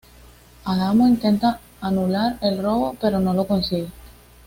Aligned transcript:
Adamo 0.65 1.05
intenta 1.07 1.59
anular 1.79 2.39
el 2.41 2.57
robo, 2.63 2.97
pero 2.99 3.19
no 3.19 3.35
lo 3.35 3.45
consigue. 3.45 3.89